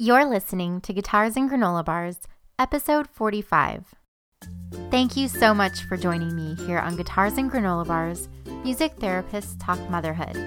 [0.00, 2.20] You're listening to Guitars and Granola Bars,
[2.58, 3.94] episode 45.
[4.90, 8.30] Thank you so much for joining me here on Guitars and Granola Bars,
[8.64, 10.38] Music Therapists Talk Motherhood.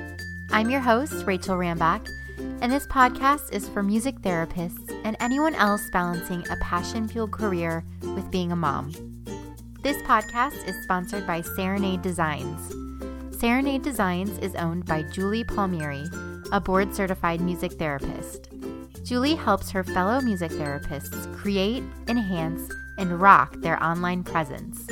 [0.50, 2.10] I'm your host, Rachel Rambach,
[2.62, 7.86] and this podcast is for music therapists and anyone else balancing a passion fueled career
[8.02, 8.92] with being a mom.
[9.84, 12.74] This podcast is sponsored by Serenade Designs.
[13.40, 16.06] Serenade Designs is owned by Julie Palmieri,
[16.52, 18.50] a board certified music therapist.
[19.04, 24.88] Julie helps her fellow music therapists create, enhance, and rock their online presence.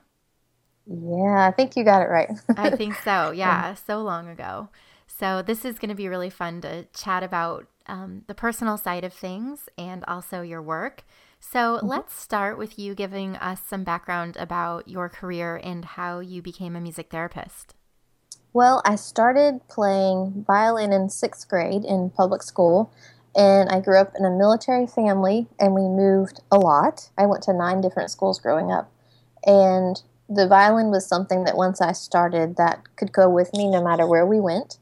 [0.85, 2.29] Yeah, I think you got it right.
[2.55, 3.31] I think so.
[3.31, 4.69] Yeah, so long ago.
[5.07, 9.03] So, this is going to be really fun to chat about um, the personal side
[9.03, 11.03] of things and also your work.
[11.39, 11.87] So mm-hmm.
[11.87, 16.75] let's start with you giving us some background about your career and how you became
[16.75, 17.75] a music therapist.
[18.53, 22.91] Well, I started playing violin in sixth grade in public school,
[23.35, 27.09] and I grew up in a military family, and we moved a lot.
[27.17, 28.91] I went to nine different schools growing up,
[29.45, 33.83] and the violin was something that once I started, that could go with me no
[33.83, 34.77] matter where we went,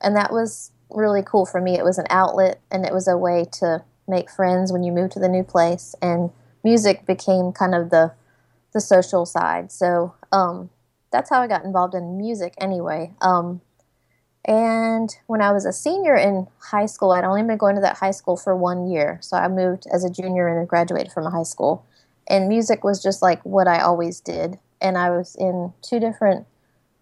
[0.00, 1.76] and that was really cool for me.
[1.76, 5.10] It was an outlet, and it was a way to make friends when you move
[5.10, 6.30] to the new place, and
[6.62, 8.12] music became kind of the
[8.72, 9.72] the social side.
[9.72, 10.70] So um,
[11.16, 13.12] that's how I got involved in music anyway.
[13.20, 13.60] Um,
[14.44, 17.96] and when I was a senior in high school, I'd only been going to that
[17.96, 19.18] high school for one year.
[19.22, 21.84] So I moved as a junior and graduated from a high school.
[22.28, 24.58] And music was just like what I always did.
[24.80, 26.46] And I was in two different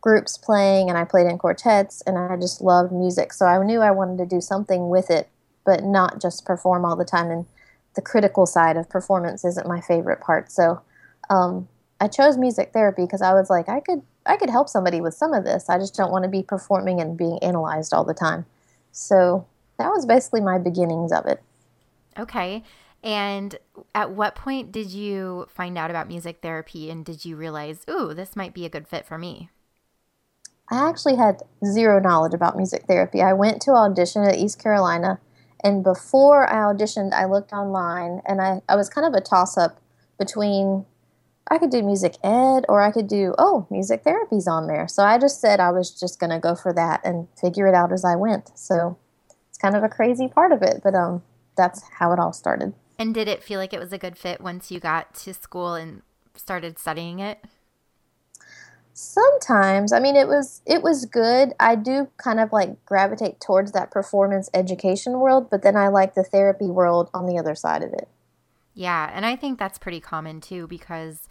[0.01, 3.33] groups playing, and I played in quartets, and I just loved music.
[3.33, 5.29] So I knew I wanted to do something with it
[5.65, 7.31] but not just perform all the time.
[7.31, 7.47] And
[7.95, 10.53] the critical side of performance isn't my favorite part.
[10.53, 10.83] So
[11.31, 11.69] um,
[12.05, 15.15] I chose music therapy because I was like, I could I could help somebody with
[15.15, 15.71] some of this.
[15.71, 18.45] I just don't want to be performing and being analyzed all the time.
[18.93, 19.47] So
[19.79, 21.43] that was basically my beginnings of it.
[22.19, 22.63] Okay.
[23.03, 23.57] And
[23.95, 28.13] at what point did you find out about music therapy and did you realize, ooh,
[28.13, 29.49] this might be a good fit for me?
[30.71, 33.23] I actually had zero knowledge about music therapy.
[33.23, 35.21] I went to audition at East Carolina
[35.63, 39.57] and before I auditioned, I looked online and I, I was kind of a toss
[39.57, 39.81] up
[40.19, 40.85] between
[41.49, 44.89] I could do music ed or I could do, oh, music therapy's on there.
[44.89, 47.75] So I just said I was just going to go for that and figure it
[47.75, 48.51] out as I went.
[48.59, 48.97] So
[49.49, 51.23] it's kind of a crazy part of it, but um,
[51.57, 52.73] that's how it all started.
[52.99, 55.75] And did it feel like it was a good fit once you got to school
[55.75, 56.03] and
[56.35, 57.45] started studying it?
[58.95, 61.53] Sometimes, I mean, it was it was good.
[61.59, 66.15] I do kind of like gravitate towards that performance education world, but then I like
[66.15, 68.09] the therapy world on the other side of it.
[68.75, 71.29] Yeah, and I think that's pretty common too because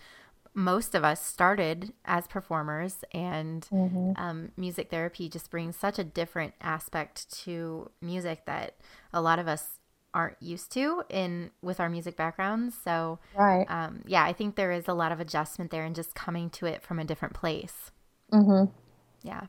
[0.53, 4.11] most of us started as performers, and mm-hmm.
[4.15, 8.75] um, music therapy just brings such a different aspect to music that
[9.11, 9.79] a lot of us
[10.13, 12.75] aren't used to in with our music backgrounds.
[12.83, 13.65] So, right.
[13.67, 16.65] Um, yeah, I think there is a lot of adjustment there and just coming to
[16.67, 17.91] it from a different place.
[18.31, 18.71] Mm-hmm.
[19.23, 19.47] Yeah.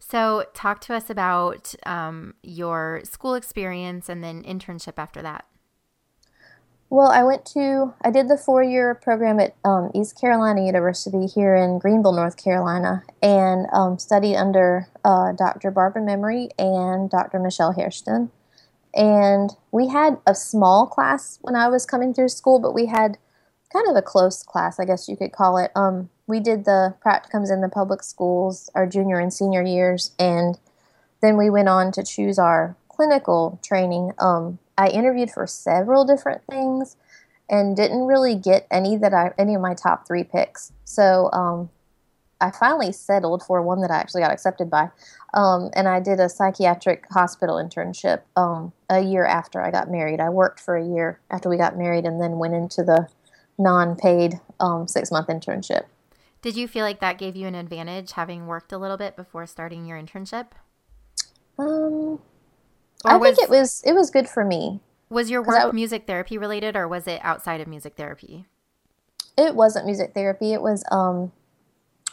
[0.00, 5.44] So, talk to us about um, your school experience and then internship after that.
[6.92, 11.26] Well, I went to, I did the four year program at um, East Carolina University
[11.26, 15.70] here in Greenville, North Carolina, and um, studied under uh, Dr.
[15.70, 17.38] Barbara Memory and Dr.
[17.38, 18.32] Michelle Hairston.
[18.92, 23.18] And we had a small class when I was coming through school, but we had
[23.72, 25.70] kind of a close class, I guess you could call it.
[25.76, 30.58] Um, we did the practicums in the public schools our junior and senior years, and
[31.22, 34.10] then we went on to choose our clinical training.
[34.80, 36.96] I interviewed for several different things
[37.50, 40.72] and didn't really get any that I any of my top three picks.
[40.84, 41.68] So um,
[42.40, 44.88] I finally settled for one that I actually got accepted by,
[45.34, 50.18] um, and I did a psychiatric hospital internship um, a year after I got married.
[50.18, 53.06] I worked for a year after we got married, and then went into the
[53.58, 55.84] non-paid um, six-month internship.
[56.40, 59.46] Did you feel like that gave you an advantage having worked a little bit before
[59.46, 60.46] starting your internship?
[61.58, 62.18] Um,
[63.04, 64.80] I was, think it was it was good for me.
[65.08, 68.46] Was your work I, music therapy related, or was it outside of music therapy?
[69.36, 70.52] It wasn't music therapy.
[70.52, 71.32] It was um,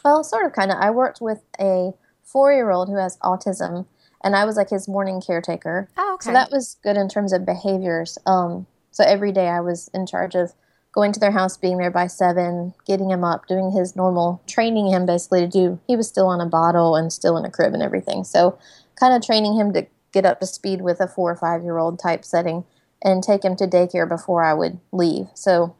[0.04, 0.78] well, sort of, kind of.
[0.78, 1.92] I worked with a
[2.22, 3.86] four-year-old who has autism,
[4.22, 5.88] and I was like his morning caretaker.
[5.96, 6.26] Oh, okay.
[6.26, 8.18] So that was good in terms of behaviors.
[8.26, 10.52] Um, so every day I was in charge of
[10.92, 14.88] going to their house, being there by seven, getting him up, doing his normal, training
[14.88, 15.78] him basically to do.
[15.86, 18.24] He was still on a bottle and still in a crib and everything.
[18.24, 18.58] So,
[18.98, 21.78] kind of training him to get up to speed with a four or five year
[21.78, 22.64] old type setting
[23.02, 25.28] and take him to daycare before I would leave.
[25.34, 25.76] So,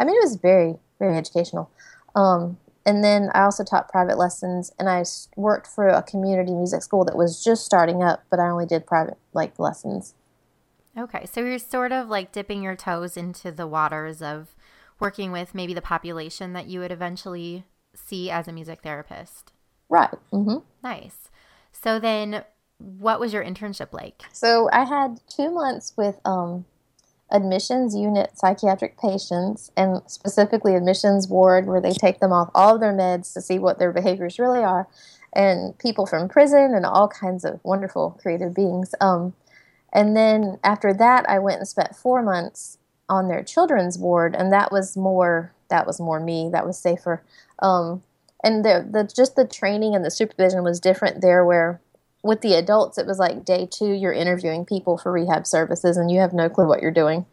[0.00, 1.70] I mean, it was very, very educational.
[2.14, 5.04] Um, and then I also taught private lessons, and I
[5.36, 8.86] worked for a community music school that was just starting up, but I only did
[8.86, 10.14] private like lessons.
[10.98, 14.54] Okay, so you're sort of like dipping your toes into the waters of
[14.98, 17.64] working with maybe the population that you would eventually
[17.94, 19.52] see as a music therapist.
[19.88, 20.14] Right.
[20.32, 20.58] Mm-hmm.
[20.82, 21.30] Nice.
[21.72, 22.44] So then,
[22.82, 24.22] what was your internship like?
[24.32, 26.64] So I had two months with um,
[27.30, 32.80] admissions unit psychiatric patients, and specifically admissions ward, where they take them off all of
[32.80, 34.88] their meds to see what their behaviors really are,
[35.32, 38.94] and people from prison and all kinds of wonderful creative beings.
[39.00, 39.34] Um,
[39.92, 44.52] and then after that, I went and spent four months on their children's ward, and
[44.52, 46.50] that was more that was more me.
[46.52, 47.22] That was safer.
[47.60, 48.02] Um,
[48.44, 51.44] and the, the just the training and the supervision was different there.
[51.44, 51.80] Where
[52.22, 56.10] with the adults, it was like day two, you're interviewing people for rehab services, and
[56.10, 57.26] you have no clue what you're doing.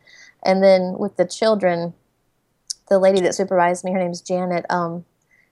[0.44, 1.94] And then with the children,
[2.90, 4.66] the lady that supervised me, her name's Janet.
[4.70, 5.06] Um,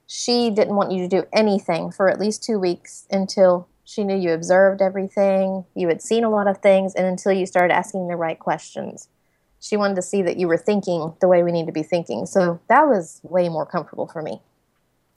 [0.08, 4.18] she didn't want you to do anything for at least two weeks until she knew
[4.18, 8.08] you observed everything, you had seen a lot of things, and until you started asking
[8.08, 9.08] the right questions.
[9.60, 12.26] She wanted to see that you were thinking the way we need to be thinking.
[12.26, 14.42] So that was way more comfortable for me.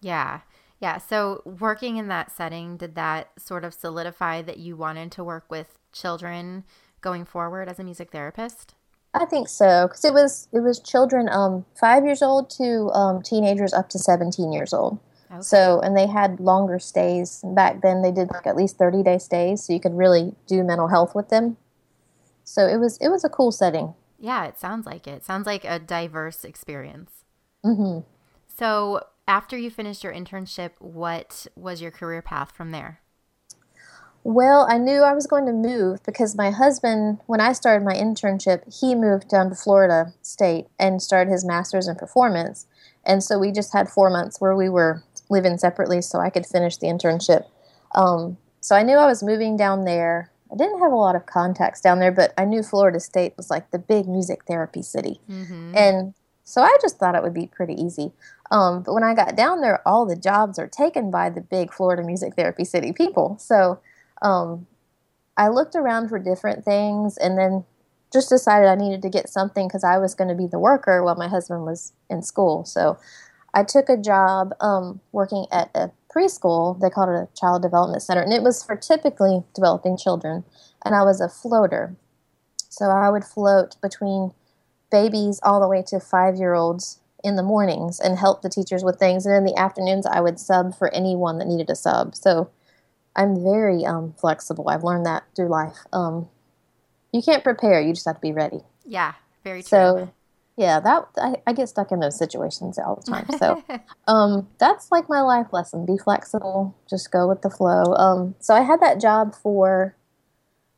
[0.00, 0.40] Yeah.
[0.80, 0.98] Yeah.
[0.98, 5.50] So working in that setting, did that sort of solidify that you wanted to work
[5.50, 6.64] with children
[7.00, 8.74] going forward as a music therapist?
[9.12, 13.22] I think so because it was it was children um, five years old to um,
[13.22, 15.00] teenagers up to seventeen years old.
[15.30, 15.42] Okay.
[15.42, 17.40] So, and they had longer stays.
[17.44, 20.64] Back then, they did like at least 30 day stays, so you could really do
[20.64, 21.56] mental health with them.
[22.42, 23.94] So it was it was a cool setting.
[24.18, 25.24] Yeah, it sounds like it.
[25.24, 27.24] Sounds like a diverse experience.
[27.64, 28.00] Mm-hmm.
[28.58, 33.00] So, after you finished your internship, what was your career path from there?
[34.24, 37.94] Well, I knew I was going to move because my husband, when I started my
[37.94, 42.66] internship, he moved down to Florida State and started his master's in performance.
[43.06, 46.44] And so we just had four months where we were living separately so I could
[46.44, 47.44] finish the internship.
[47.94, 50.32] Um, so I knew I was moving down there.
[50.52, 53.48] I didn't have a lot of contacts down there, but I knew Florida State was
[53.48, 55.20] like the big music therapy city.
[55.30, 55.76] Mm-hmm.
[55.76, 56.14] And
[56.50, 58.10] so I just thought it would be pretty easy.
[58.50, 61.72] Um, but when I got down there, all the jobs are taken by the big
[61.72, 63.36] Florida music therapy city people.
[63.38, 63.80] So
[64.22, 64.66] um,
[65.36, 67.64] I looked around for different things and then
[68.12, 71.02] just decided I needed to get something because I was going to be the worker
[71.02, 72.64] while my husband was in school.
[72.64, 72.98] So
[73.54, 76.80] I took a job um, working at a preschool.
[76.80, 80.44] They called it a child development center, and it was for typically developing children.
[80.84, 81.96] And I was a floater.
[82.68, 84.32] So I would float between
[84.90, 88.84] babies all the way to five year olds in the mornings and help the teachers
[88.84, 89.26] with things.
[89.26, 92.14] And in the afternoons, I would sub for anyone that needed a sub.
[92.14, 92.50] So
[93.16, 94.68] I'm very um, flexible.
[94.68, 95.76] I've learned that through life.
[95.92, 96.28] Um,
[97.12, 98.60] you can't prepare, you just have to be ready.
[98.84, 99.68] Yeah, very true.
[99.68, 100.12] So
[100.56, 103.26] yeah, that I, I, get stuck in those situations all the time.
[103.38, 103.62] So
[104.06, 107.94] um, that's like my life lesson: be flexible, just go with the flow.
[107.94, 109.96] Um, so I had that job for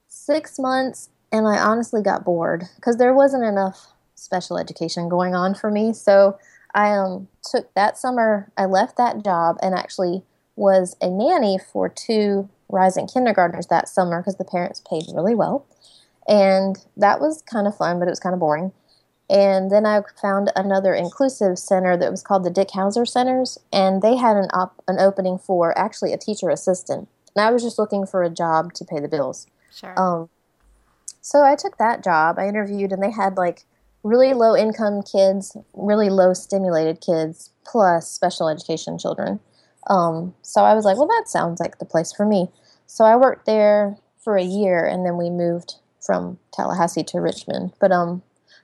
[0.07, 3.92] six months, and I honestly got bored because there wasn't enough
[4.23, 5.93] special education going on for me.
[5.93, 6.39] So
[6.75, 8.51] I um, took that summer.
[8.57, 10.23] I left that job and actually
[10.57, 15.67] was a nanny for two rising kindergartners that summer because the parents paid really well.
[16.27, 18.73] And that was kind of fun, but it was kind of boring.
[19.29, 24.03] And then I found another inclusive center that was called the Dick Howser Centers, and
[24.03, 27.09] they had an op- an opening for actually a teacher assistant.
[27.35, 29.47] And I was just looking for a job to pay the bills.
[29.75, 29.99] Sure.
[29.99, 30.29] Um,
[31.23, 32.39] so I took that job.
[32.39, 33.65] I interviewed, and they had like
[34.03, 39.41] really low income kids, really low stimulated kids, plus special education children.
[39.89, 42.49] Um, so I was like, well, that sounds like the place for me.
[42.87, 47.73] So I worked there for a year, and then we moved from Tallahassee to Richmond.
[47.81, 48.23] But um,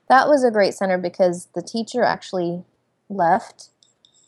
[0.09, 2.64] that was a great center because the teacher actually
[3.09, 3.71] left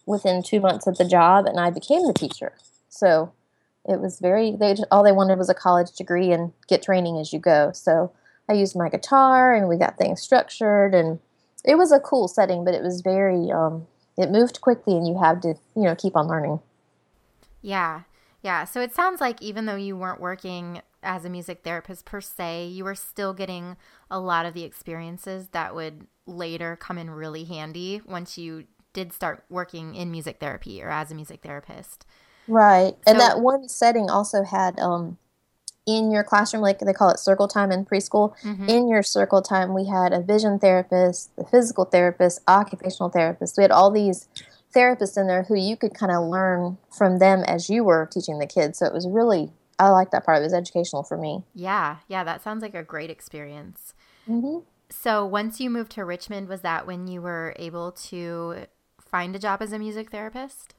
[0.07, 2.52] within two months of the job, and I became the teacher.
[2.88, 3.33] So
[3.88, 7.33] it was very they all they wanted was a college degree and get training as
[7.33, 7.73] you go.
[7.73, 8.12] So
[8.50, 11.21] I used my guitar, and we got things structured, and
[11.64, 13.87] it was a cool setting, but it was very um,
[14.19, 16.59] it moved quickly, and you had to you know keep on learning.
[17.62, 18.02] Yeah.
[18.42, 18.64] Yeah.
[18.64, 22.66] So it sounds like even though you weren't working as a music therapist per se,
[22.66, 23.76] you were still getting
[24.11, 29.12] a lot of the experiences that would later come in really handy once you did
[29.12, 32.04] start working in music therapy or as a music therapist.
[32.49, 32.97] Right.
[33.07, 35.19] And that one setting also had um
[35.97, 38.68] in your classroom, like they call it circle time in preschool, mm-hmm.
[38.68, 43.56] in your circle time, we had a vision therapist, the physical therapist, occupational therapist.
[43.56, 44.28] We had all these
[44.75, 48.38] therapists in there who you could kind of learn from them as you were teaching
[48.38, 48.78] the kids.
[48.78, 50.38] So it was really, I like that part.
[50.40, 51.42] It was educational for me.
[51.54, 53.94] Yeah, yeah, that sounds like a great experience.
[54.28, 54.61] Mm-hmm.
[54.90, 58.66] So once you moved to Richmond, was that when you were able to
[59.00, 60.75] find a job as a music therapist?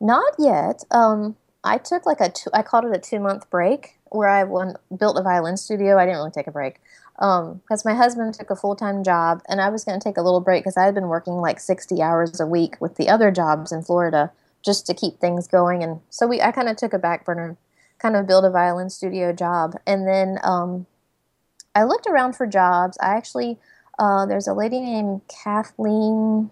[0.00, 0.84] Not yet.
[0.90, 4.44] Um, I took like a two, I called it a two month break where I
[4.44, 5.98] went, built a violin studio.
[5.98, 6.80] I didn't really take a break
[7.16, 10.18] because um, my husband took a full time job and I was going to take
[10.18, 13.08] a little break because I had been working like 60 hours a week with the
[13.08, 14.32] other jobs in Florida
[14.62, 15.82] just to keep things going.
[15.82, 17.56] And so we, I kind of took a back burner,
[17.98, 19.76] kind of build a violin studio job.
[19.86, 20.86] And then um,
[21.74, 22.98] I looked around for jobs.
[23.00, 23.58] I actually,
[23.98, 26.50] uh, there's a lady named Kathleen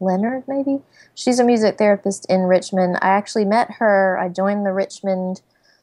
[0.00, 0.80] Leonard, maybe.
[1.14, 2.96] She's a music therapist in Richmond.
[3.02, 4.18] I actually met her.
[4.18, 5.42] I joined the Richmond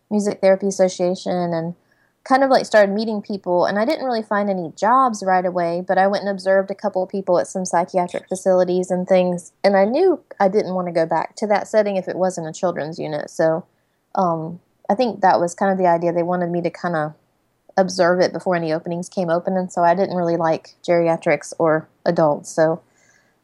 [0.09, 1.75] Music Therapy Association and
[2.23, 5.83] kind of like started meeting people and I didn't really find any jobs right away,
[5.85, 9.51] but I went and observed a couple of people at some psychiatric facilities and things
[9.63, 12.47] and I knew I didn't want to go back to that setting if it wasn't
[12.47, 13.29] a children's unit.
[13.29, 13.65] So
[14.15, 16.11] um, I think that was kind of the idea.
[16.11, 17.13] They wanted me to kind of
[17.77, 21.87] observe it before any openings came open and so I didn't really like geriatrics or
[22.05, 22.49] adults.
[22.49, 22.81] So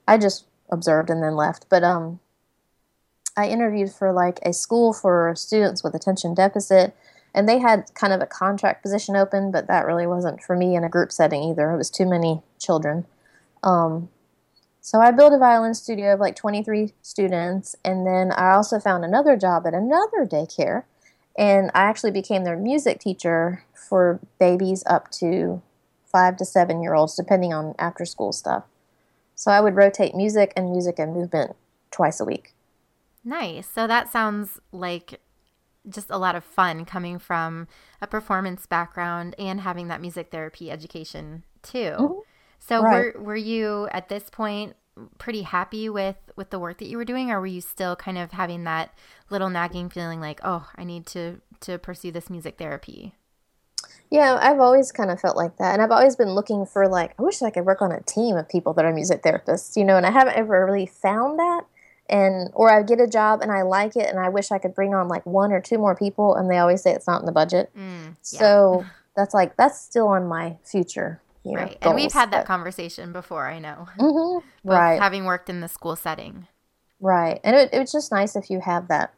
[0.07, 1.67] I just observed and then left.
[1.69, 2.19] But um
[3.37, 6.95] I interviewed for like a school for students with attention deficit
[7.35, 10.73] and they had kind of a contract position open, but that really wasn't for me
[10.75, 11.69] in a group setting either.
[11.71, 13.05] It was too many children.
[13.61, 14.07] Um,
[14.79, 19.03] so I built a violin studio of like 23 students, and then I also found
[19.03, 20.83] another job at another daycare,
[21.37, 25.61] and I actually became their music teacher for babies up to
[26.05, 28.63] five to seven year olds, depending on after school stuff.
[29.35, 31.57] So I would rotate music and music and movement
[31.91, 32.54] twice a week.
[33.25, 33.67] Nice.
[33.67, 35.19] So that sounds like
[35.89, 37.67] just a lot of fun coming from
[38.01, 41.95] a performance background and having that music therapy education too.
[41.97, 42.19] Mm-hmm.
[42.59, 43.15] So right.
[43.15, 44.75] were were you at this point
[45.17, 48.17] pretty happy with with the work that you were doing or were you still kind
[48.17, 48.93] of having that
[49.29, 53.15] little nagging feeling like, "Oh, I need to to pursue this music therapy?"
[54.11, 55.73] Yeah, I've always kind of felt like that.
[55.73, 58.37] And I've always been looking for like I wish I could work on a team
[58.37, 61.65] of people that are music therapists, you know, and I haven't ever really found that
[62.09, 64.75] and or I get a job and I like it and I wish I could
[64.75, 67.25] bring on like one or two more people and they always say it's not in
[67.25, 67.71] the budget.
[67.75, 68.39] Mm, yeah.
[68.39, 68.85] So
[69.15, 71.21] that's like that's still on my future.
[71.43, 73.47] You know, right, and we've had that but, conversation before.
[73.47, 74.47] I know, mm-hmm.
[74.69, 74.99] right?
[74.99, 76.47] Having worked in the school setting,
[76.99, 79.13] right, and it, it's just nice if you have that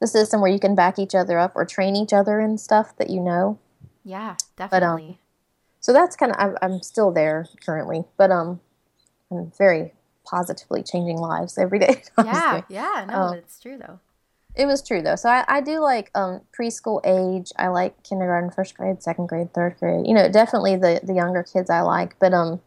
[0.00, 2.96] the system where you can back each other up or train each other in stuff
[2.96, 3.58] that you know.
[4.02, 5.02] Yeah, definitely.
[5.02, 5.18] But, um,
[5.78, 8.60] so that's kind of I'm, I'm still there currently, but um,
[9.30, 9.92] I'm very
[10.30, 12.02] positively changing lives every day.
[12.24, 13.98] yeah, yeah, no, um, it's true though.
[14.54, 15.16] It was true though.
[15.16, 17.50] So I, I do like um, preschool age.
[17.56, 20.06] I like kindergarten, first grade, second grade, third grade.
[20.06, 22.18] You know, definitely the the younger kids I like.
[22.18, 22.60] But um,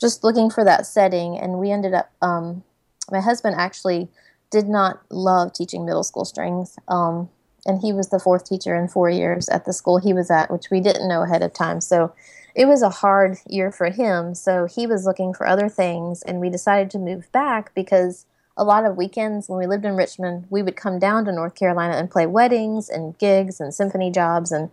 [0.00, 2.10] just looking for that setting, and we ended up.
[2.22, 2.64] Um,
[3.10, 4.08] my husband actually
[4.50, 6.76] did not love teaching middle school strings.
[6.88, 7.28] Um,
[7.66, 10.50] and he was the fourth teacher in four years at the school he was at,
[10.50, 11.80] which we didn't know ahead of time.
[11.80, 12.12] So
[12.54, 14.34] it was a hard year for him.
[14.34, 18.26] So he was looking for other things, and we decided to move back because
[18.56, 21.54] a lot of weekends when we lived in Richmond, we would come down to North
[21.54, 24.70] Carolina and play weddings and gigs and symphony jobs and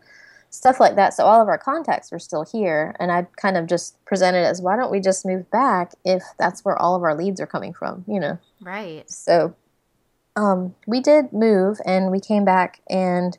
[0.50, 1.14] stuff like that.
[1.14, 4.62] So all of our contacts were still here, and I kind of just presented as
[4.62, 7.74] why don't we just move back if that's where all of our leads are coming
[7.74, 8.40] from, you know?
[8.62, 9.10] Right.
[9.10, 9.56] So
[10.36, 13.38] um, we did move, and we came back and.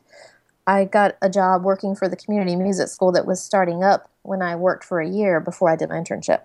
[0.67, 4.41] I got a job working for the community music school that was starting up when
[4.41, 6.41] I worked for a year before I did my internship.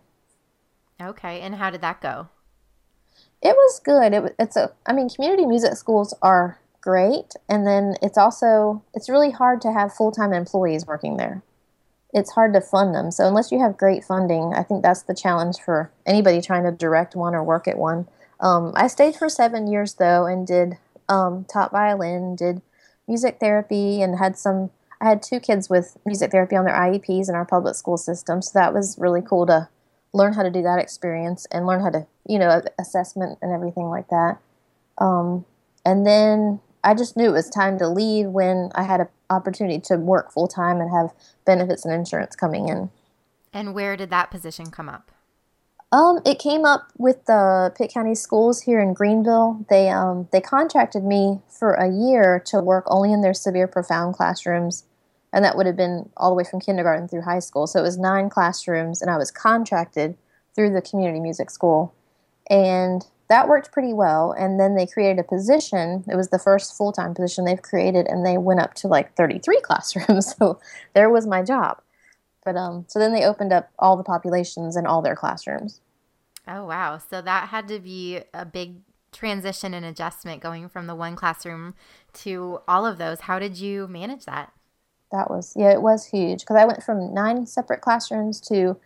[1.01, 2.29] Okay, and how did that go?
[3.43, 4.15] It was good.
[4.15, 4.73] It, it's a.
[4.87, 9.73] I mean, community music schools are great, and then it's also it's really hard to
[9.73, 11.43] have full time employees working there.
[12.15, 13.11] it's hard to fund them.
[13.11, 16.71] So unless you have great funding, I think that's the challenge for anybody trying to
[16.71, 18.07] direct one or work at one.
[18.41, 22.63] Um, I stayed for seven years though and did um, taught violin, did
[23.09, 24.71] music therapy, and had some.
[25.05, 28.41] I had two kids with music therapy on their IEPs in our public school system,
[28.41, 29.69] so that was really cool to
[30.15, 33.85] learn how to do that experience and learn how to, you know, assessment and everything
[33.91, 34.39] like that.
[34.97, 35.45] Um,
[35.85, 39.79] and then I just knew it was time to leave when I had an opportunity
[39.81, 41.13] to work full time and have
[41.45, 42.91] benefits and insurance coming in.
[43.53, 45.11] And where did that position come up?
[45.93, 49.65] Um, it came up with the Pitt County Schools here in Greenville.
[49.69, 54.15] They um, they contracted me for a year to work only in their severe profound
[54.15, 54.85] classrooms,
[55.35, 57.67] and that would have been all the way from kindergarten through high school.
[57.67, 60.17] So it was nine classrooms, and I was contracted
[60.55, 61.93] through the community music school,
[62.49, 64.31] and that worked pretty well.
[64.31, 66.05] And then they created a position.
[66.09, 69.17] It was the first full time position they've created, and they went up to like
[69.17, 70.37] thirty three classrooms.
[70.37, 70.61] So
[70.95, 71.83] there was my job.
[72.45, 75.81] But um, so then they opened up all the populations and all their classrooms.
[76.47, 76.99] Oh, wow.
[76.99, 81.75] So that had to be a big transition and adjustment going from the one classroom
[82.13, 83.21] to all of those.
[83.21, 84.53] How did you manage that?
[85.13, 88.77] That was, yeah, it was huge because I went from nine separate classrooms to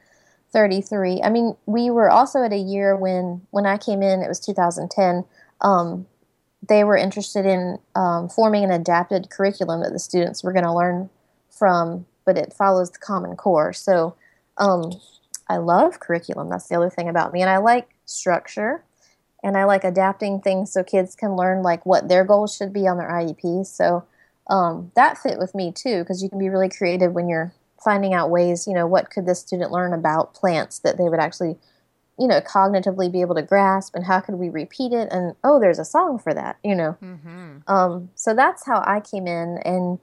[0.53, 1.23] 33.
[1.23, 4.41] I mean, we were also at a year when, when I came in, it was
[4.41, 5.25] 2010.
[5.61, 6.07] Um,
[6.67, 10.75] they were interested in um, forming an adapted curriculum that the students were going to
[10.75, 11.09] learn
[11.51, 13.73] from, but it follows the Common Core.
[13.73, 14.15] So
[14.59, 14.93] um,
[15.49, 16.49] I love curriculum.
[16.49, 17.41] That's the other thing about me.
[17.41, 18.85] And I like structure
[19.43, 22.89] and I like adapting things so kids can learn like what their goals should be
[22.89, 23.67] on their IEP.
[23.67, 24.05] So
[24.49, 27.52] um, that fit with me too because you can be really creative when you're
[27.83, 31.21] finding out ways, you know, what could this student learn about plants that they would
[31.21, 31.57] actually,
[32.19, 35.09] you know, cognitively be able to grasp and how could we repeat it?
[35.11, 36.97] And oh, there's a song for that, you know.
[37.02, 37.59] Mm-hmm.
[37.69, 39.99] Um, so that's how I came in and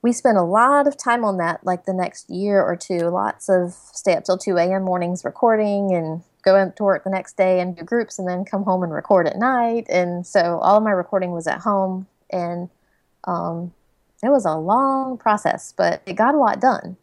[0.00, 3.48] we spent a lot of time on that like the next year or two lots
[3.48, 7.60] of stay up till 2 a.m mornings recording and go to work the next day
[7.60, 10.84] and do groups and then come home and record at night and so all of
[10.84, 12.68] my recording was at home and
[13.24, 13.72] um,
[14.22, 16.96] it was a long process but it got a lot done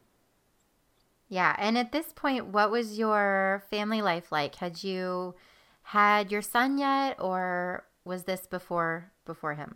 [1.29, 5.35] yeah and at this point what was your family life like had you
[5.83, 9.75] had your son yet or was this before before him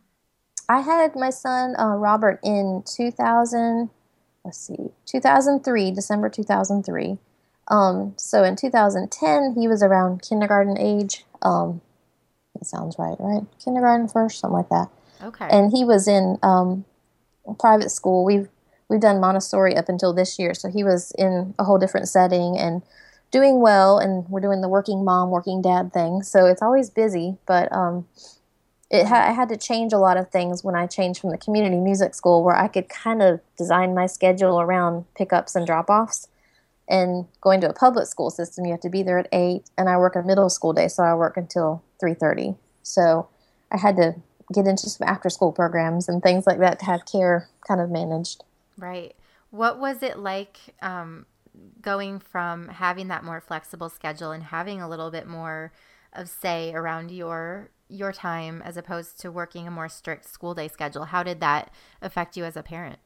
[0.69, 3.89] I had my son uh, Robert in 2000.
[4.45, 7.17] Let's see, 2003, December 2003.
[7.69, 11.25] Um, so in 2010, he was around kindergarten age.
[11.41, 11.82] Um,
[12.54, 13.43] it sounds right, right?
[13.63, 14.89] Kindergarten first, something like that.
[15.21, 15.47] Okay.
[15.49, 16.86] And he was in um,
[17.60, 18.23] private school.
[18.25, 18.49] We've
[18.89, 22.58] we've done Montessori up until this year, so he was in a whole different setting
[22.58, 22.82] and
[23.32, 23.99] doing well.
[23.99, 26.23] And we're doing the working mom, working dad thing.
[26.23, 28.08] So it's always busy, but um,
[28.89, 31.38] it ha- I had to change a lot of things when I changed from the
[31.38, 35.89] community music school, where I could kind of design my schedule around pickups and drop
[35.89, 36.27] offs.
[36.91, 39.88] And going to a public school system, you have to be there at eight, and
[39.88, 42.55] I work a middle school day, so I work until three thirty.
[42.82, 43.29] So
[43.71, 44.15] I had to
[44.53, 47.89] get into some after school programs and things like that to have care kind of
[47.89, 48.43] managed.
[48.77, 49.15] Right.
[49.51, 51.25] What was it like um,
[51.81, 55.71] going from having that more flexible schedule and having a little bit more
[56.13, 60.67] of say around your your time as opposed to working a more strict school day
[60.67, 61.05] schedule.
[61.05, 62.99] How did that affect you as a parent?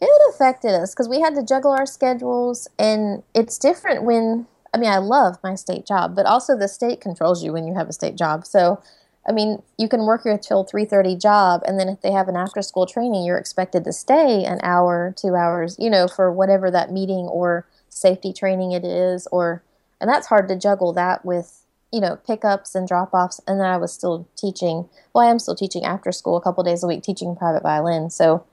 [0.00, 4.46] It affected us because we had to juggle our schedules, and it's different when.
[4.74, 7.74] I mean, I love my state job, but also the state controls you when you
[7.74, 8.44] have a state job.
[8.44, 8.82] So,
[9.28, 12.28] I mean, you can work your till three thirty job, and then if they have
[12.28, 16.32] an after school training, you're expected to stay an hour, two hours, you know, for
[16.32, 19.62] whatever that meeting or safety training it is, or
[20.00, 21.62] and that's hard to juggle that with
[21.92, 23.40] you know, pickups and drop offs.
[23.46, 24.88] And then I was still teaching.
[25.14, 28.10] Well, I am still teaching after school a couple days a week, teaching private violin.
[28.10, 28.44] So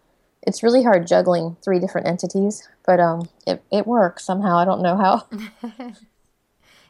[0.44, 4.58] it's really hard juggling three different entities, but um, it, it works somehow.
[4.58, 5.28] I don't know how.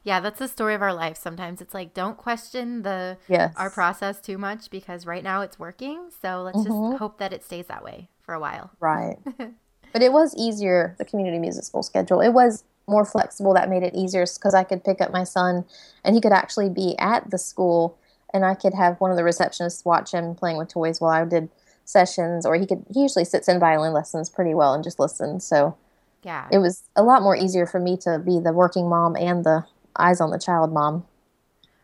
[0.03, 1.17] yeah, that's the story of our life.
[1.17, 3.53] Sometimes it's like don't question the yes.
[3.55, 6.09] our process too much because right now it's working.
[6.21, 6.91] So let's mm-hmm.
[6.91, 8.71] just hope that it stays that way for a while.
[8.79, 9.17] Right.
[9.93, 12.19] but it was easier the community music school schedule.
[12.19, 15.63] It was more flexible that made it easier because I could pick up my son
[16.03, 17.97] and he could actually be at the school
[18.33, 21.23] and I could have one of the receptionists watch him playing with toys while I
[21.23, 21.49] did
[21.85, 25.45] sessions or he could he usually sits in violin lessons pretty well and just listens
[25.45, 25.75] so
[26.23, 29.43] yeah it was a lot more easier for me to be the working mom and
[29.43, 29.65] the
[29.97, 31.05] eyes on the child mom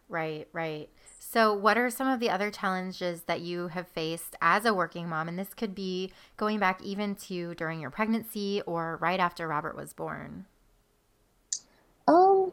[0.07, 4.65] right right so what are some of the other challenges that you have faced as
[4.65, 8.97] a working mom and this could be going back even to during your pregnancy or
[9.01, 10.45] right after robert was born
[12.09, 12.51] um,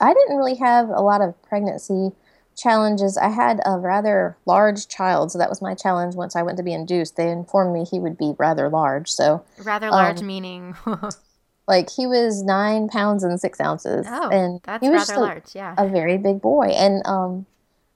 [0.00, 2.10] I didn't really have a lot of pregnancy
[2.56, 3.16] challenges.
[3.16, 6.62] I had a rather large child, so that was my challenge once I went to
[6.62, 7.16] be induced.
[7.16, 9.10] They informed me he would be rather large.
[9.10, 10.76] So rather large um, meaning
[11.72, 14.06] like he was nine pounds and six ounces.
[14.08, 15.74] Oh, and that's he was rather a, large, yeah.
[15.78, 16.66] A very big boy.
[16.66, 17.46] And um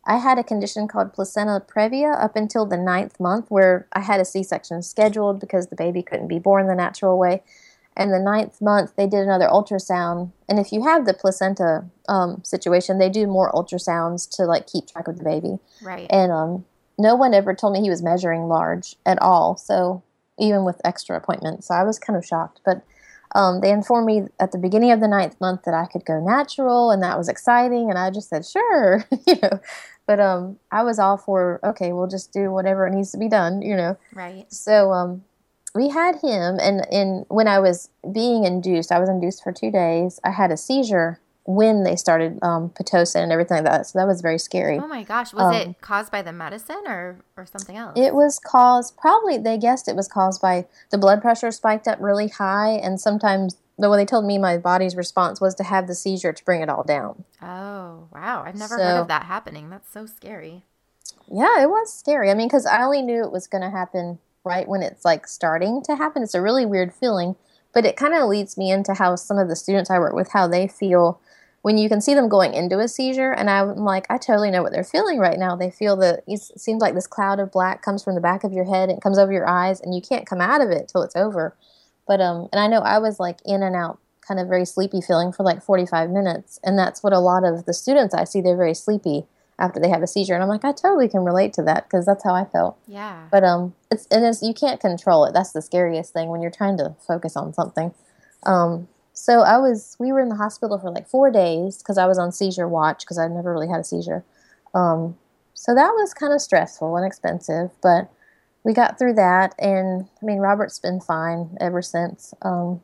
[0.07, 4.21] I had a condition called placenta previa up until the ninth month where I had
[4.21, 7.43] a C section scheduled because the baby couldn't be born the natural way.
[7.99, 10.31] And the ninth month, they did another ultrasound.
[10.49, 14.87] And if you have the placenta um, situation, they do more ultrasounds to like keep
[14.87, 15.59] track of the baby.
[15.83, 16.07] Right.
[16.11, 16.65] And um,
[16.99, 19.57] no one ever told me he was measuring large at all.
[19.57, 20.03] So
[20.39, 22.61] even with extra appointments, so I was kind of shocked.
[22.65, 22.83] But
[23.37, 26.19] um, they informed me at the beginning of the ninth month that I could go
[26.21, 27.91] natural, and that was exciting.
[27.91, 29.61] And I just said, sure, you know.
[30.07, 33.61] But um, I was all for okay, we'll just do whatever needs to be done,
[33.61, 33.99] you know.
[34.15, 34.51] Right.
[34.51, 35.23] So um,
[35.75, 39.71] we had him, and in when I was being induced, I was induced for two
[39.71, 40.19] days.
[40.25, 43.87] I had a seizure when they started um, pitocin and everything like that.
[43.87, 44.79] So that was very scary.
[44.79, 47.95] Oh my gosh, was um, it caused by the medicine or or something else?
[47.97, 51.99] It was caused probably they guessed it was caused by the blood pressure spiked up
[52.01, 55.87] really high, and sometimes the way they told me my body's response was to have
[55.87, 57.25] the seizure to bring it all down.
[57.41, 59.71] Oh wow, I've never so, heard of that happening.
[59.71, 60.65] That's so scary.
[61.31, 62.31] Yeah, it was scary.
[62.31, 65.27] I mean, because I only knew it was going to happen right when it's like
[65.27, 66.23] starting to happen.
[66.23, 67.37] It's a really weird feeling,
[67.73, 70.31] but it kind of leads me into how some of the students I work with
[70.33, 71.21] how they feel
[71.67, 74.63] when you can see them going into a seizure and i'm like i totally know
[74.63, 75.57] what they're feeling right now.
[75.57, 78.53] They feel that it seems like this cloud of black comes from the back of
[78.53, 81.03] your head and comes over your eyes and you can't come out of it till
[81.03, 81.57] it's over.
[82.07, 85.01] But um and i know i was like in and out kind of very sleepy
[85.01, 88.41] feeling for like 45 minutes and that's what a lot of the students i see
[88.41, 89.27] they're very sleepy
[89.59, 92.07] after they have a seizure and i'm like i totally can relate to that because
[92.07, 92.79] that's how i felt.
[92.87, 93.27] Yeah.
[93.33, 95.33] But um it's and it's you can't control it.
[95.33, 97.93] That's the scariest thing when you're trying to focus on something.
[98.45, 98.87] Um
[99.19, 102.19] so I was, we were in the hospital for like four days because I was
[102.19, 104.25] on seizure watch because I'd never really had a seizure.
[104.75, 105.17] Um,
[105.55, 108.11] so that was kind of stressful and expensive, but
[108.63, 109.55] we got through that.
[109.59, 112.35] And I mean, Robert's been fine ever since.
[112.43, 112.83] Um,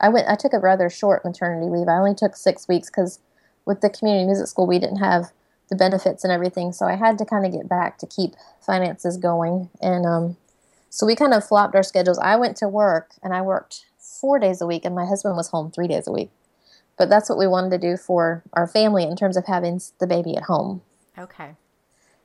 [0.00, 1.86] I went, I took a rather short maternity leave.
[1.86, 3.20] I only took six weeks because
[3.64, 5.30] with the community music school, we didn't have
[5.70, 6.72] the benefits and everything.
[6.72, 9.70] So I had to kind of get back to keep finances going.
[9.80, 10.36] And um,
[10.90, 12.18] so we kind of flopped our schedules.
[12.18, 13.86] I went to work and I worked
[14.22, 16.30] four days a week, and my husband was home three days a week.
[16.96, 20.06] But that's what we wanted to do for our family in terms of having the
[20.06, 20.82] baby at home.
[21.18, 21.56] Okay.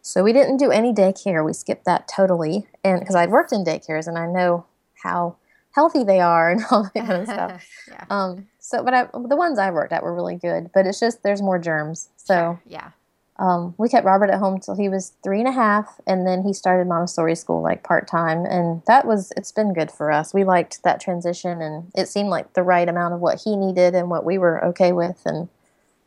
[0.01, 1.43] So we didn't do any daycare.
[1.43, 4.65] We skipped that totally, and because I'd worked in daycares and I know
[5.03, 5.37] how
[5.71, 7.67] healthy they are and all that kind of stuff.
[7.89, 8.05] yeah.
[8.09, 8.47] Um.
[8.59, 10.69] So, but I, the ones I worked at were really good.
[10.73, 12.09] But it's just there's more germs.
[12.17, 12.61] So sure.
[12.67, 12.91] yeah
[13.39, 16.43] um, we kept Robert at home till he was three and a half, and then
[16.43, 20.33] he started Montessori school like part time, and that was it's been good for us.
[20.33, 23.93] We liked that transition, and it seemed like the right amount of what he needed
[23.93, 25.49] and what we were okay with, and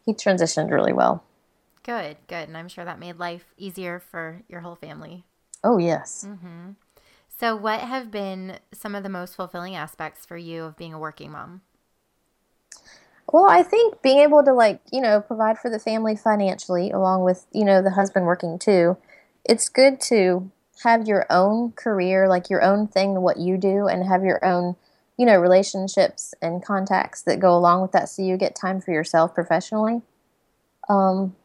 [0.05, 1.23] he transitioned really well.
[1.85, 5.25] Good, good, and I'm sure that made life easier for your whole family.
[5.63, 6.25] Oh yes.
[6.27, 6.71] Mm-hmm.
[7.39, 10.99] So, what have been some of the most fulfilling aspects for you of being a
[10.99, 11.63] working mom?
[13.33, 17.23] Well, I think being able to like, you know, provide for the family financially along
[17.25, 18.97] with, you know, the husband working too.
[19.45, 20.51] It's good to
[20.83, 24.77] have your own career, like your own thing what you do and have your own,
[25.17, 28.91] you know, relationships and contacts that go along with that so you get time for
[28.93, 30.03] yourself professionally.
[30.89, 31.37] Um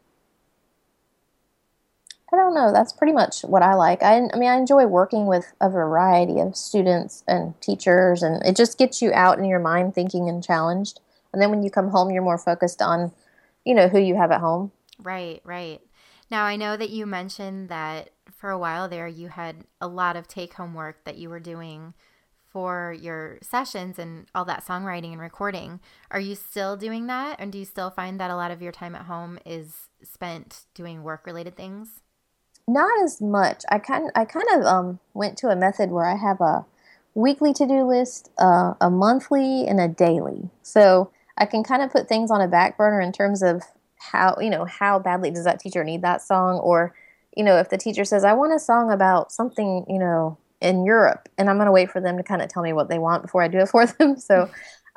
[2.33, 2.71] I don't know.
[2.73, 4.03] That's pretty much what I like.
[4.03, 8.55] I, I mean, I enjoy working with a variety of students and teachers, and it
[8.55, 10.99] just gets you out in your mind thinking and challenged.
[11.35, 13.11] And then when you come home, you're more focused on,
[13.65, 14.71] you know, who you have at home.
[14.97, 15.81] Right, right.
[16.31, 20.15] Now, I know that you mentioned that for a while there you had a lot
[20.15, 21.93] of take home work that you were doing
[22.47, 25.81] for your sessions and all that songwriting and recording.
[26.09, 27.35] Are you still doing that?
[27.37, 30.61] And do you still find that a lot of your time at home is spent
[30.73, 31.99] doing work related things?
[32.65, 33.63] Not as much.
[33.69, 36.65] I kind I kind of um, went to a method where I have a
[37.13, 40.49] weekly to do list, uh, a monthly, and a daily.
[40.61, 43.63] So I can kind of put things on a back burner in terms of
[43.97, 46.59] how, you know, how badly does that teacher need that song?
[46.59, 46.93] Or,
[47.35, 50.85] you know, if the teacher says, I want a song about something, you know, in
[50.85, 52.99] Europe, and I'm going to wait for them to kind of tell me what they
[52.99, 54.17] want before I do it for them.
[54.17, 54.49] So,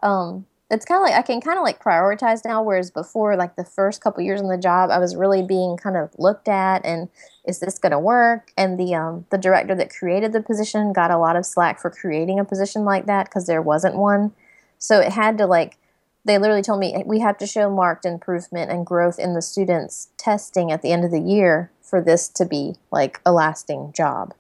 [0.03, 3.57] um, it's kind of like I can kind of like prioritize now, whereas before, like
[3.57, 6.85] the first couple years on the job, I was really being kind of looked at
[6.85, 7.09] and
[7.47, 8.53] is this going to work?
[8.57, 11.91] And the um, the director that created the position got a lot of slack for
[11.91, 14.33] creating a position like that because there wasn't one.
[14.79, 15.79] So it had to like
[16.29, 20.09] they literally told me we have to show marked improvement and growth in the students
[20.19, 24.35] testing at the end of the year for this to be like a lasting job.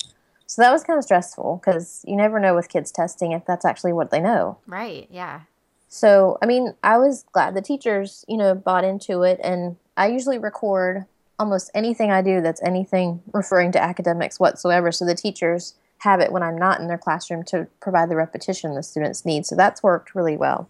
[0.46, 3.64] So that was kind of stressful because you never know with kids testing if that's
[3.64, 4.58] actually what they know.
[4.66, 5.42] Right, yeah.
[5.88, 10.08] So, I mean, I was glad the teachers, you know, bought into it and I
[10.08, 11.06] usually record
[11.38, 14.92] almost anything I do that's anything referring to academics whatsoever.
[14.92, 18.74] So the teachers have it when I'm not in their classroom to provide the repetition
[18.74, 19.46] the students need.
[19.46, 20.68] So that's worked really well.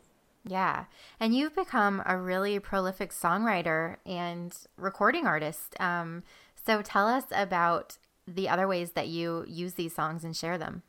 [0.48, 0.84] Yeah.
[1.20, 5.78] And you've become a really prolific songwriter and recording artist.
[5.78, 6.22] Um,
[6.66, 10.82] so tell us about the other ways that you use these songs and share them.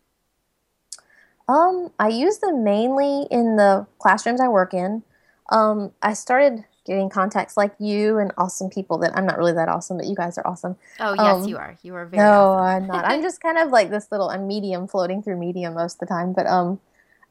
[1.48, 5.04] Um, I use them mainly in the classrooms I work in.
[5.52, 9.68] Um, I started getting contacts like you and awesome people that I'm not really that
[9.68, 10.76] awesome, but you guys are awesome.
[11.00, 11.76] Oh yes, um, you are.
[11.82, 12.22] You are very.
[12.22, 12.84] No, awesome.
[12.84, 13.06] I'm not.
[13.06, 14.30] I'm just kind of like this little.
[14.30, 16.34] I'm medium, floating through medium most of the time.
[16.34, 16.80] But um,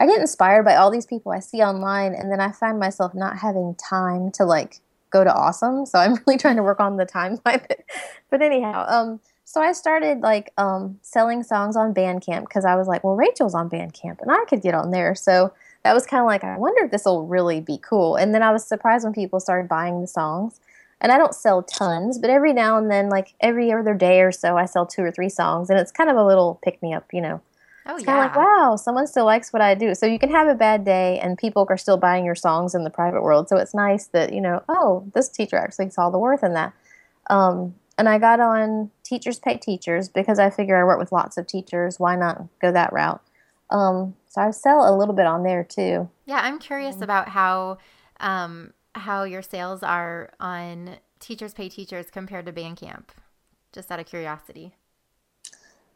[0.01, 3.15] I get inspired by all these people I see online, and then I find myself
[3.15, 4.81] not having time to like
[5.11, 5.87] go to awesome.
[5.87, 7.67] So I'm really trying to work on the timeline.
[8.31, 12.87] but anyhow, um, so I started like um selling songs on Bandcamp because I was
[12.87, 15.15] like, well, Rachel's on Bandcamp, and I could get on there.
[15.15, 15.53] So
[15.85, 18.17] that was kind of like, I wonder if this will really be cool.
[18.17, 20.61] And then I was surprised when people started buying the songs.
[21.01, 24.33] And I don't sell tons, but every now and then, like every other day or
[24.33, 26.93] so, I sell two or three songs, and it's kind of a little pick me
[26.93, 27.41] up, you know.
[27.89, 28.13] Oh it's yeah.
[28.13, 29.95] Kind of like, wow, someone still likes what I do.
[29.95, 32.85] So you can have a bad day, and people are still buying your songs in
[32.85, 33.49] the private world.
[33.49, 36.75] So it's nice that you know, oh, this teacher actually saw the worth in that.
[37.31, 41.37] Um, and I got on Teachers Pay Teachers because I figure I work with lots
[41.37, 41.99] of teachers.
[41.99, 43.21] Why not go that route?
[43.71, 46.09] Um, so I sell a little bit on there too.
[46.27, 47.05] Yeah, I'm curious mm-hmm.
[47.05, 47.79] about how
[48.21, 53.09] um, how your sales are on Teachers Pay Teachers compared to Bandcamp.
[53.73, 54.75] Just out of curiosity.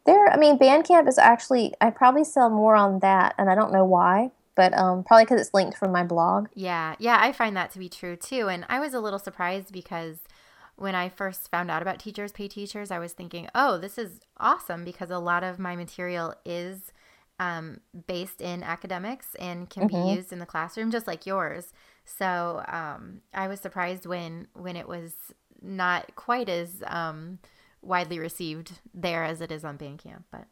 [0.05, 3.71] There, I mean, Bandcamp is actually I probably sell more on that, and I don't
[3.71, 6.47] know why, but um, probably because it's linked from my blog.
[6.53, 9.71] Yeah, yeah, I find that to be true too, and I was a little surprised
[9.71, 10.19] because
[10.75, 14.19] when I first found out about Teachers Pay Teachers, I was thinking, oh, this is
[14.37, 16.91] awesome because a lot of my material is
[17.39, 20.09] um, based in academics and can mm-hmm.
[20.09, 21.73] be used in the classroom just like yours.
[22.05, 25.13] So um, I was surprised when when it was
[25.61, 27.39] not quite as um,
[27.83, 30.23] widely received there as it is on Bandcamp.
[30.31, 30.45] But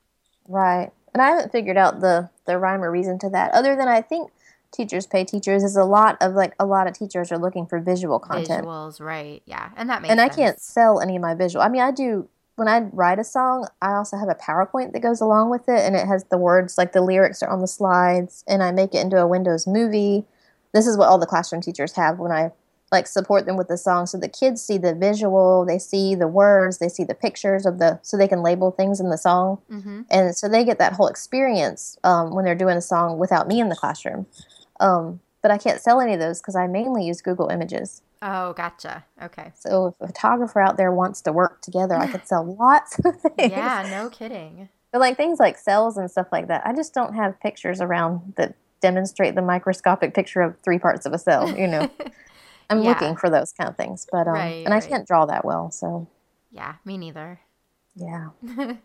[0.47, 3.87] right, and I haven't figured out the the rhyme or reason to that, other than
[3.87, 4.31] I think
[4.71, 7.79] teachers pay teachers is a lot of like a lot of teachers are looking for
[7.79, 8.65] visual content.
[8.65, 9.41] Visuals, right?
[9.45, 10.33] Yeah, and that makes and sense.
[10.33, 11.63] I can't sell any of my visual.
[11.63, 14.99] I mean, I do when I write a song, I also have a PowerPoint that
[14.99, 17.67] goes along with it, and it has the words like the lyrics are on the
[17.67, 20.25] slides, and I make it into a Windows movie.
[20.73, 22.51] This is what all the classroom teachers have when I
[22.91, 26.27] like support them with the song, so the kids see the visual, they see the
[26.27, 29.59] words, they see the pictures of the, so they can label things in the song,
[29.71, 30.01] mm-hmm.
[30.09, 33.59] and so they get that whole experience um, when they're doing a song without me
[33.59, 34.25] in the classroom.
[34.79, 38.01] Um, but I can't sell any of those because I mainly use Google Images.
[38.21, 39.03] Oh, gotcha.
[39.21, 39.51] Okay.
[39.55, 43.19] So if a photographer out there wants to work together, I could sell lots of
[43.21, 43.51] things.
[43.51, 44.69] Yeah, no kidding.
[44.91, 48.33] But like things like cells and stuff like that, I just don't have pictures around
[48.37, 51.49] that demonstrate the microscopic picture of three parts of a cell.
[51.57, 51.89] You know,
[52.71, 52.89] I'm yeah.
[52.89, 54.87] looking for those kind of things, but um, right, and I right.
[54.87, 56.07] can't draw that well, so.
[56.51, 57.39] Yeah, me neither.
[57.95, 58.29] Yeah.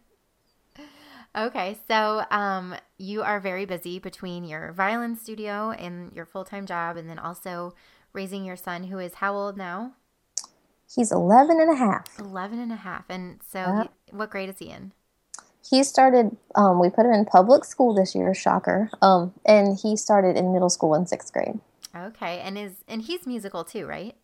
[1.37, 6.67] okay, so um, you are very busy between your violin studio and your full time
[6.67, 7.75] job, and then also
[8.13, 9.93] raising your son who is how old now?
[10.93, 12.19] He's 11 and a half.
[12.19, 13.05] 11 and a half.
[13.09, 14.93] And so he, what grade is he in?
[15.69, 18.89] He started, um, we put him in public school this year, shocker.
[19.03, 21.59] Um, and he started in middle school in sixth grade.
[21.97, 22.41] Okay.
[22.41, 24.15] And is, and he's musical too, right?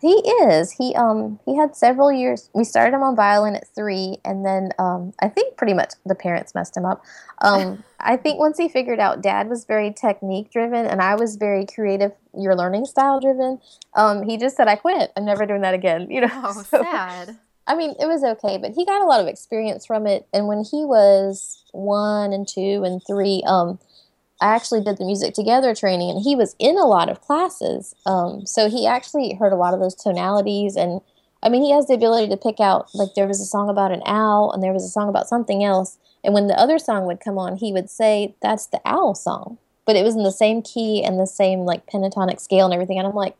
[0.00, 0.72] He is.
[0.72, 2.50] He um he had several years.
[2.54, 6.14] We started him on violin at three, and then um I think pretty much the
[6.14, 7.02] parents messed him up.
[7.40, 11.36] Um I think once he figured out Dad was very technique driven and I was
[11.36, 13.58] very creative, your learning style driven.
[13.94, 15.12] Um he just said I quit.
[15.16, 16.08] I'm never doing that again.
[16.16, 16.30] You know.
[16.44, 17.38] Oh, so, sad.
[17.66, 20.26] I mean, it was okay, but he got a lot of experience from it.
[20.32, 23.80] And when he was one and two and three, um,
[24.40, 27.94] I actually did the music together training, and he was in a lot of classes.
[28.04, 31.00] Um, so he actually heard a lot of those tonalities, and
[31.42, 33.92] I mean, he has the ability to pick out like there was a song about
[33.92, 37.06] an owl, and there was a song about something else, and when the other song
[37.06, 40.30] would come on, he would say that's the owl song, but it was in the
[40.30, 43.36] same key and the same like pentatonic scale and everything, and I'm like,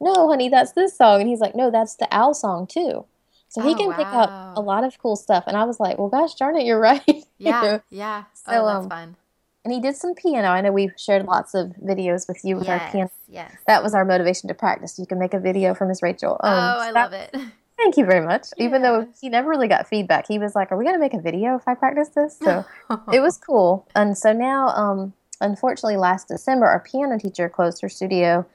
[0.00, 3.04] no, honey, that's this song, and he's like, no, that's the owl song too.
[3.48, 3.96] So he oh, can wow.
[3.96, 6.66] pick up a lot of cool stuff, and I was like, well, gosh darn it,
[6.66, 7.24] you're right.
[7.38, 8.24] Yeah, yeah.
[8.34, 9.16] So, oh, that's um, fun
[9.64, 10.48] and he did some piano.
[10.48, 13.10] I know we've shared lots of videos with you with yes, our piano.
[13.28, 13.52] Yes.
[13.66, 14.98] That was our motivation to practice.
[14.98, 16.32] You can make a video from Miss Rachel.
[16.40, 17.34] Um, oh, I love it.
[17.76, 18.48] Thank you very much.
[18.56, 18.64] Yeah.
[18.64, 21.14] Even though he never really got feedback, he was like, "Are we going to make
[21.14, 22.64] a video if I practice this?" So
[23.12, 23.86] it was cool.
[23.94, 28.46] And so now, um, unfortunately, last December, our piano teacher closed her studio,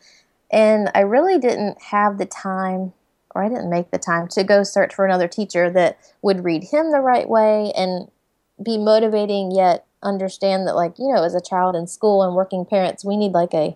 [0.51, 2.93] and I really didn't have the time,
[3.33, 6.65] or I didn't make the time to go search for another teacher that would read
[6.65, 8.09] him the right way and
[8.63, 12.65] be motivating yet understand that like you know as a child in school and working
[12.65, 13.75] parents we need like a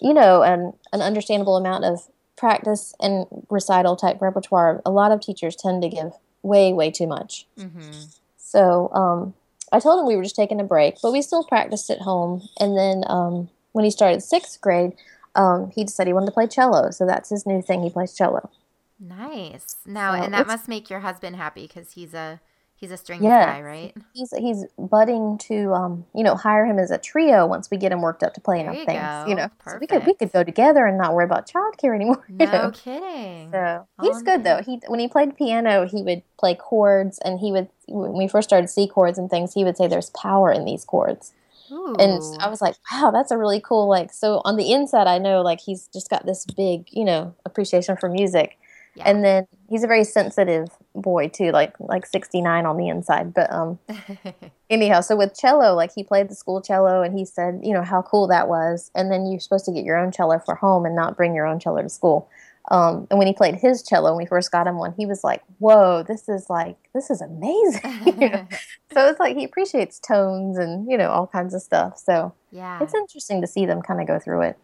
[0.00, 2.08] you know an an understandable amount of
[2.42, 7.06] practice and recital type repertoire, a lot of teachers tend to give way, way too
[7.06, 7.46] much.
[7.56, 7.92] Mm-hmm.
[8.36, 9.34] So um,
[9.70, 12.42] I told him we were just taking a break, but we still practiced at home.
[12.58, 14.94] And then um, when he started sixth grade,
[15.36, 16.90] um, he decided he wanted to play cello.
[16.90, 17.84] So that's his new thing.
[17.84, 18.50] He plays cello.
[18.98, 19.76] Nice.
[19.86, 22.40] Now, so and that must make your husband happy because he's a
[22.82, 23.96] He's a strings yeah, guy, right?
[24.12, 27.92] He's he's budding to um, you know, hire him as a trio once we get
[27.92, 28.98] him worked up to play enough things.
[28.98, 29.24] Go.
[29.28, 32.24] You know, so we could we could go together and not worry about childcare anymore.
[32.28, 32.70] No know?
[32.72, 33.52] kidding.
[33.52, 34.62] So he's good though.
[34.66, 38.48] He when he played piano, he would play chords, and he would when we first
[38.48, 41.32] started C chords and things, he would say, "There's power in these chords."
[41.70, 41.94] Ooh.
[42.00, 45.18] And I was like, wow, that's a really cool like so on the inside I
[45.18, 48.58] know like he's just got this big, you know, appreciation for music.
[48.94, 49.04] Yeah.
[49.06, 53.32] And then he's a very sensitive boy too, like like 69 on the inside.
[53.32, 53.78] But um
[54.70, 57.82] anyhow, so with cello, like he played the school cello and he said, you know,
[57.82, 58.90] how cool that was.
[58.94, 61.46] And then you're supposed to get your own cello for home and not bring your
[61.46, 62.28] own cello to school.
[62.70, 65.24] Um, and when he played his cello, when we first got him one, he was
[65.24, 68.46] like, "Whoa, this is like this is amazing!" you know?
[68.92, 71.98] So it's like he appreciates tones and you know all kinds of stuff.
[71.98, 74.58] So yeah, it's interesting to see them kind of go through it.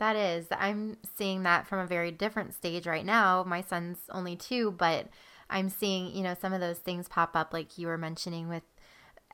[0.00, 0.46] That is.
[0.50, 3.44] I'm seeing that from a very different stage right now.
[3.46, 5.08] My son's only two, but
[5.50, 8.62] I'm seeing, you know, some of those things pop up, like you were mentioning with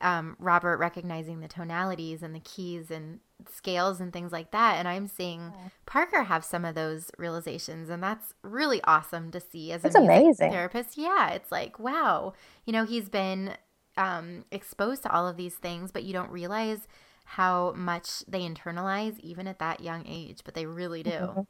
[0.01, 4.77] um, Robert recognizing the tonalities and the keys and scales and things like that.
[4.77, 5.53] And I'm seeing
[5.87, 10.51] Parker have some of those realizations, and that's really awesome to see as a amazing.
[10.51, 10.99] therapist.
[10.99, 13.53] Yeah, it's like wow, you know, he's been
[13.97, 16.89] um, exposed to all of these things, but you don't realize
[17.27, 21.11] how much they internalize even at that young age, but they really do.
[21.11, 21.41] Mm-hmm.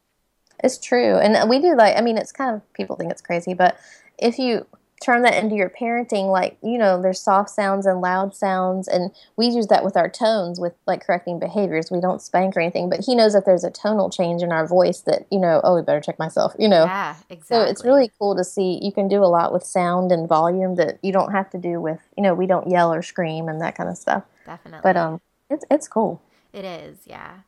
[0.65, 1.19] It's true.
[1.19, 3.79] And we do like, I mean, it's kind of, people think it's crazy, but
[4.19, 4.67] if you
[5.05, 8.89] turn that into your parenting, like, you know, there's soft sounds and loud sounds.
[8.89, 11.91] And we use that with our tones with like correcting behaviors.
[11.91, 14.67] We don't spank or anything, but he knows if there's a tonal change in our
[14.67, 16.85] voice that, you know, oh, we better check myself, you know?
[16.87, 17.45] Yeah, exactly.
[17.45, 20.77] So it's really cool to see you can do a lot with sound and volume
[20.77, 23.61] that you don't have to do with, you know, we don't yell or scream and
[23.61, 24.23] that kind of stuff.
[24.47, 24.81] Definitely.
[24.83, 26.23] But, um, it's it's cool.
[26.53, 27.41] It is, yeah.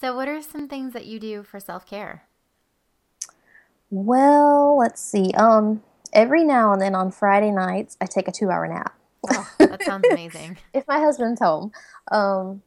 [0.00, 2.24] So, what are some things that you do for self care?
[3.90, 5.32] Well, let's see.
[5.32, 8.94] Um, every now and then on Friday nights, I take a two-hour nap.
[9.30, 10.58] Oh, that sounds amazing.
[10.72, 11.72] if my husband's home,
[12.10, 12.62] um,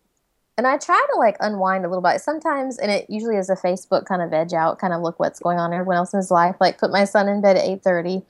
[0.58, 3.56] and I try to like unwind a little bit sometimes, and it usually is a
[3.56, 6.56] Facebook kind of veg out, kind of look what's going on in everyone else's life.
[6.60, 8.22] Like put my son in bed at eight thirty,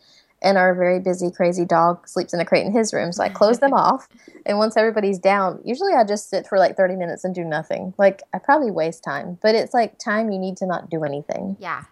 [0.43, 3.11] and our very busy, crazy dog sleeps in a crate in his room.
[3.11, 4.07] So I close them off.
[4.45, 7.93] And once everybody's down, usually I just sit for like 30 minutes and do nothing.
[7.97, 11.55] Like I probably waste time, but it's like time you need to not do anything.
[11.59, 11.85] Yeah,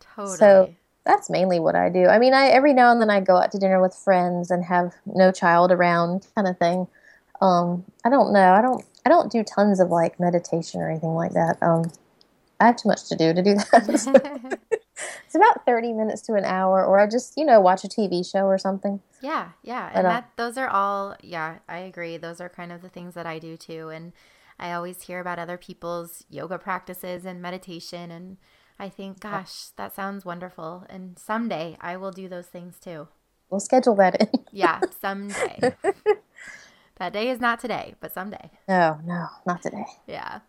[0.00, 0.36] totally.
[0.36, 2.06] So that's mainly what I do.
[2.06, 4.64] I mean, I every now and then I go out to dinner with friends and
[4.64, 6.86] have no child around kind of thing.
[7.40, 8.52] Um, I don't know.
[8.52, 8.84] I don't.
[9.06, 11.56] I don't do tons of like meditation or anything like that.
[11.62, 11.90] Um,
[12.60, 14.58] I have too much to do to do that.
[15.24, 18.28] it's about 30 minutes to an hour or i just you know watch a tv
[18.28, 19.00] show or something.
[19.20, 22.82] Yeah yeah and uh, that those are all yeah i agree those are kind of
[22.82, 24.12] the things that i do too and
[24.58, 28.36] i always hear about other people's yoga practices and meditation and
[28.78, 33.08] i think gosh that sounds wonderful and someday i will do those things too.
[33.50, 34.28] We'll schedule that in.
[34.52, 35.74] Yeah someday.
[36.96, 38.50] That day is not today but someday.
[38.68, 39.84] No no not today.
[40.06, 40.40] Yeah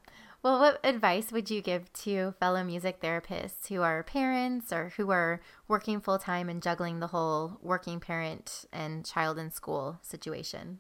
[0.42, 5.12] well, what advice would you give to fellow music therapists who are parents or who
[5.12, 10.80] are working full time and juggling the whole working parent and child in school situation?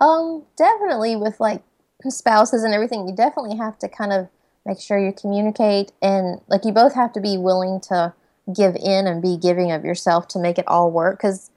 [0.00, 1.62] Um, definitely with like
[2.08, 4.28] spouses and everything, you definitely have to kind of
[4.66, 8.14] make sure you communicate and like you both have to be willing to
[8.54, 11.50] give in and be giving of yourself to make it all work because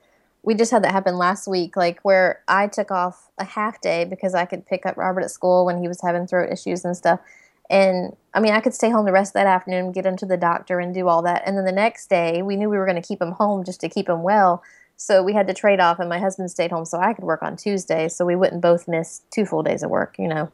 [0.47, 4.05] we just had that happen last week, like where I took off a half day
[4.05, 6.95] because I could pick up Robert at school when he was having throat issues and
[6.95, 7.19] stuff.
[7.69, 10.25] And I mean, I could stay home the rest of that afternoon, get him to
[10.25, 11.43] the doctor, and do all that.
[11.45, 13.81] And then the next day, we knew we were going to keep him home just
[13.81, 14.63] to keep him well.
[14.95, 17.43] So we had to trade off, and my husband stayed home so I could work
[17.43, 20.49] on Tuesday, so we wouldn't both miss two full days of work, you know.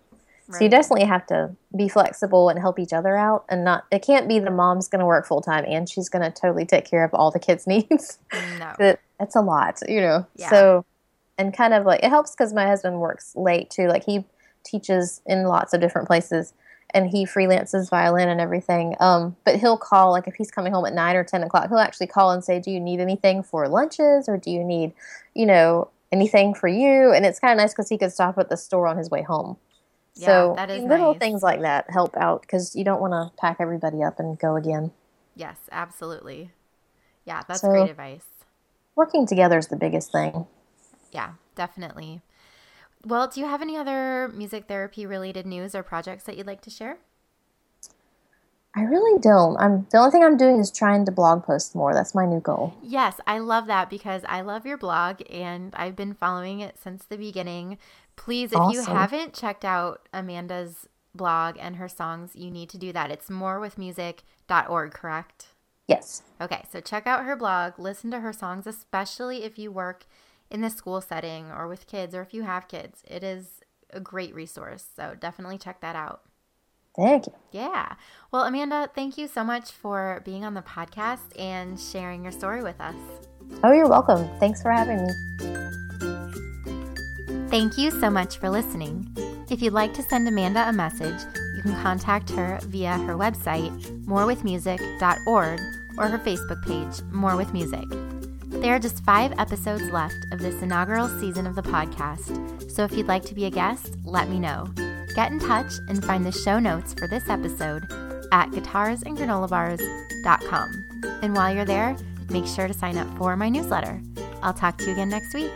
[0.48, 0.58] Right.
[0.58, 3.86] So you definitely have to be flexible and help each other out, and not.
[3.92, 6.66] It can't be the mom's going to work full time and she's going to totally
[6.66, 8.20] take care of all the kids' needs.
[8.60, 10.26] No, that, that's a lot, you know.
[10.36, 10.50] Yeah.
[10.50, 10.86] So,
[11.38, 13.88] and kind of like it helps because my husband works late too.
[13.88, 14.26] Like he
[14.64, 16.54] teaches in lots of different places,
[16.94, 18.96] and he freelances violin and everything.
[19.00, 21.80] Um, but he'll call like if he's coming home at nine or ten o'clock, he'll
[21.80, 24.92] actually call and say, "Do you need anything for lunches, or do you need,
[25.34, 28.50] you know, anything for you?" And it's kind of nice because he could stop at
[28.50, 29.56] the store on his way home.
[30.16, 31.20] Yeah, so that is little nice.
[31.20, 34.56] things like that help out because you don't want to pack everybody up and go
[34.56, 34.92] again.
[35.36, 36.52] Yes, absolutely.
[37.26, 38.26] Yeah, that's so, great advice.
[38.96, 40.46] Working together is the biggest thing.
[41.12, 42.22] Yeah, definitely.
[43.06, 46.62] Well, do you have any other music therapy related news or projects that you'd like
[46.62, 46.98] to share?
[48.76, 49.56] I really don't.
[49.58, 51.94] I'm the only thing I'm doing is trying to blog post more.
[51.94, 52.74] That's my new goal.
[52.82, 57.06] Yes, I love that because I love your blog and I've been following it since
[57.06, 57.78] the beginning.
[58.16, 58.74] Please, if awesome.
[58.74, 63.12] you haven't checked out Amanda's blog and her songs, you need to do that.
[63.12, 65.48] It's morewithmusic.org, correct?
[65.88, 66.24] Yes.
[66.42, 70.06] Okay, so check out her blog, listen to her songs, especially if you work
[70.50, 73.04] in the school setting or with kids or if you have kids.
[73.08, 73.62] It is
[73.92, 74.86] a great resource.
[74.96, 76.22] So definitely check that out.
[76.96, 77.34] Thank you.
[77.52, 77.94] Yeah.
[78.32, 82.64] Well, Amanda, thank you so much for being on the podcast and sharing your story
[82.64, 82.96] with us.
[83.64, 84.28] Oh, you're welcome.
[84.40, 85.12] Thanks for having me.
[87.50, 89.08] Thank you so much for listening.
[89.50, 91.22] If you'd like to send Amanda a message,
[91.56, 93.72] you can contact her via her website,
[94.06, 95.60] morewithmusic.org,
[95.98, 97.86] or her Facebook page, More With Music.
[98.48, 102.94] There are just five episodes left of this inaugural season of the podcast, so if
[102.94, 104.68] you'd like to be a guest, let me know.
[105.16, 107.84] Get in touch and find the show notes for this episode
[108.32, 110.86] at guitarsandgranolabars.com.
[111.22, 111.96] And while you're there,
[112.30, 114.02] make sure to sign up for my newsletter.
[114.42, 115.52] I'll talk to you again next week.